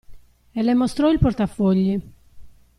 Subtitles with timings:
[0.55, 2.01] E le mostrò il portafogli.